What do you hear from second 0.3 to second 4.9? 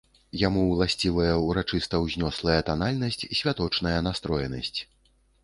Яму ўласцівая ўрачыста-ўзнёслая танальнасць, святочная настроенасць.